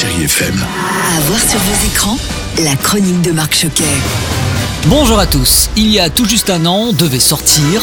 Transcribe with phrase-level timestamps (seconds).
[0.00, 0.54] Chérie FM.
[0.54, 2.18] À voir sur vos écrans,
[2.62, 3.82] la chronique de Marc Choquet.
[4.86, 5.70] Bonjour à tous.
[5.74, 7.82] Il y a tout juste un an, devait sortir.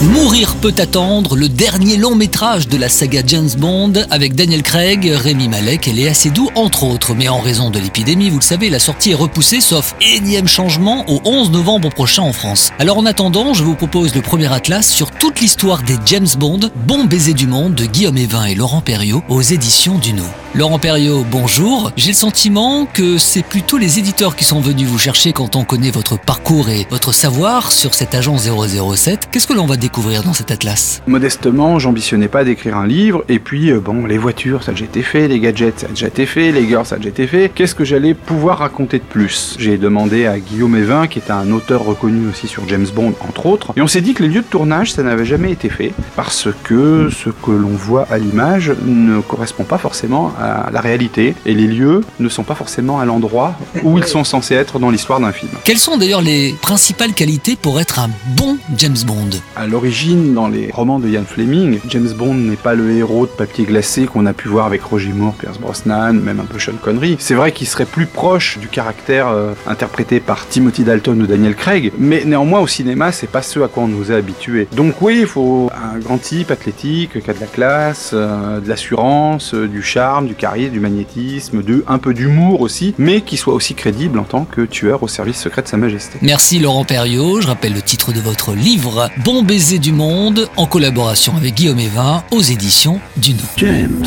[0.00, 5.10] Mourir peut attendre, le dernier long métrage de la saga James Bond avec Daniel Craig,
[5.12, 7.14] Rémi Malek et Léa Seydoux entre autres.
[7.14, 11.04] Mais en raison de l'épidémie, vous le savez, la sortie est repoussée sauf énième changement
[11.10, 12.70] au 11 novembre prochain en France.
[12.78, 16.60] Alors en attendant, je vous propose le premier atlas sur toute l'histoire des James Bond,
[16.86, 20.24] Bon baiser du monde de Guillaume Evin et Laurent Perriot aux éditions Duno.
[20.58, 21.92] Laurent Perriot, bonjour.
[21.96, 25.62] J'ai le sentiment que c'est plutôt les éditeurs qui sont venus vous chercher quand on
[25.62, 29.28] connaît votre parcours et votre savoir sur cet agent 007.
[29.30, 31.00] Qu'est-ce que l'on va découvrir dans cet atlas?
[31.06, 34.86] Modestement, j'ambitionnais pas d'écrire un livre, et puis euh, bon, les voitures, ça a déjà
[34.86, 37.28] été fait, les gadgets, ça a déjà été fait, les girls, ça a déjà été
[37.28, 37.52] fait.
[37.54, 39.54] Qu'est-ce que j'allais pouvoir raconter de plus?
[39.60, 43.46] J'ai demandé à Guillaume Evin, qui est un auteur reconnu aussi sur James Bond, entre
[43.46, 45.92] autres, et on s'est dit que les lieux de tournage, ça n'avait jamais été fait,
[46.16, 51.34] parce que ce que l'on voit à l'image ne correspond pas forcément à la réalité,
[51.46, 54.90] et les lieux ne sont pas forcément à l'endroit où ils sont censés être dans
[54.90, 55.50] l'histoire d'un film.
[55.64, 59.30] Quelles sont d'ailleurs les principales qualités pour être un bon James Bond?
[59.56, 63.30] À l'origine, dans les romans de Ian Fleming, James Bond n'est pas le héros de
[63.30, 66.76] papier glacé qu'on a pu voir avec Roger Moore, Pierce Brosnan, même un peu Sean
[66.80, 67.16] Connery.
[67.18, 71.54] C'est vrai qu'il serait plus proche du caractère euh, interprété par Timothy Dalton ou Daniel
[71.54, 74.68] Craig, mais néanmoins au cinéma, c'est pas ce à quoi on nous a habitués.
[74.72, 78.68] Donc oui, il faut un grand type athlétique, qui a de la classe, euh, de
[78.68, 83.36] l'assurance, euh, du charme, du charisme, du magnétisme, de un peu d'humour aussi, mais qui
[83.36, 86.18] soit aussi crédible en tant que tueur au service secret de Sa Majesté.
[86.22, 90.66] Merci Laurent Perriot, je rappelle le titre de votre livre Bon baiser du monde en
[90.66, 93.42] collaboration avec Guillaume Evin aux éditions Duno.
[93.56, 94.04] James,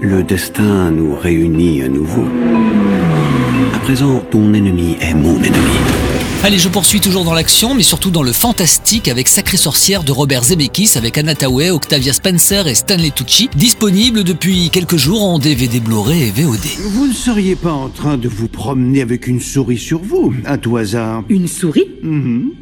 [0.00, 2.26] le destin nous réunit à nouveau.
[3.74, 6.05] À présent, ton ennemi est mon ennemi.
[6.46, 10.12] Allez, je poursuis toujours dans l'action, mais surtout dans le fantastique avec Sacré Sorcière de
[10.12, 15.40] Robert Zemeckis avec Anna Tawai, Octavia Spencer et Stanley Tucci, disponible depuis quelques jours en
[15.40, 16.60] DVD Blu-ray et VOD.
[16.82, 20.56] Vous ne seriez pas en train de vous promener avec une souris sur vous, à
[20.56, 21.24] tout hasard?
[21.28, 21.88] Une souris?
[22.04, 22.52] Mhm.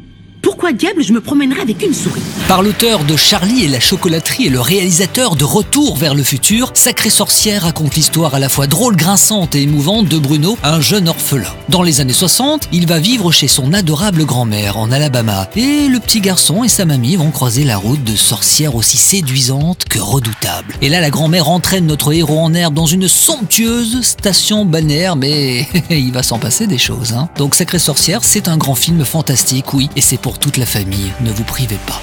[0.45, 4.45] Pourquoi diable je me promènerais avec une souris Par l'auteur de Charlie et la chocolaterie
[4.45, 8.67] et le réalisateur de Retour vers le futur, Sacré Sorcière raconte l'histoire à la fois
[8.67, 11.49] drôle, grinçante et émouvante de Bruno, un jeune orphelin.
[11.69, 15.99] Dans les années 60, il va vivre chez son adorable grand-mère en Alabama et le
[15.99, 20.75] petit garçon et sa mamie vont croiser la route de sorcières aussi séduisantes que redoutables.
[20.83, 25.67] Et là, la grand-mère entraîne notre héros en herbe dans une somptueuse station balnéaire, mais
[25.89, 27.13] il va s'en passer des choses.
[27.13, 27.29] Hein.
[27.35, 31.11] Donc Sacré Sorcière, c'est un grand film fantastique, oui, et c'est pour toute la famille.
[31.21, 32.01] Ne vous privez pas.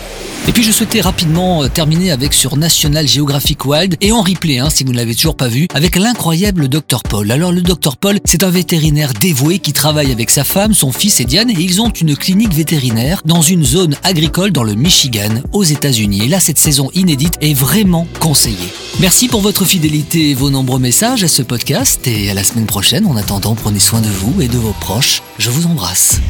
[0.49, 4.59] Et puis je souhaitais rapidement euh, terminer avec sur National Geographic Wild et en replay,
[4.59, 7.31] hein, si vous ne l'avez toujours pas vu, avec l'incroyable Dr Paul.
[7.31, 11.21] Alors le Dr Paul, c'est un vétérinaire dévoué qui travaille avec sa femme, son fils
[11.21, 15.31] et Diane, et ils ont une clinique vétérinaire dans une zone agricole dans le Michigan,
[15.53, 16.25] aux États-Unis.
[16.25, 18.73] Et là, cette saison inédite est vraiment conseillée.
[18.99, 22.67] Merci pour votre fidélité et vos nombreux messages à ce podcast et à la semaine
[22.67, 23.07] prochaine.
[23.07, 25.23] En attendant, prenez soin de vous et de vos proches.
[25.39, 26.21] Je vous embrasse.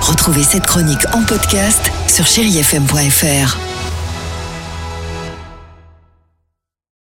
[0.00, 3.67] Retrouvez cette chronique en podcast sur chérifm.fr.